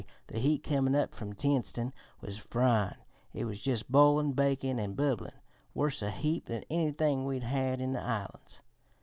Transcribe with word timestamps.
the 0.25 0.39
heat 0.39 0.63
comin' 0.63 0.95
up 0.95 1.13
from 1.13 1.31
Tientsin 1.35 1.93
was 2.21 2.35
fryin'! 2.39 2.95
It 3.35 3.45
was 3.45 3.61
jus' 3.61 3.83
boilin', 3.83 4.31
bakin', 4.33 4.79
an' 4.79 4.95
bubblin' 4.95 5.31
worse 5.75 6.01
a 6.01 6.09
heap 6.09 6.45
than 6.45 6.63
anythin' 6.71 7.23
we'd 7.23 7.43
had 7.43 7.79
in 7.79 7.91
the 7.93 8.01
islands. 8.01 8.61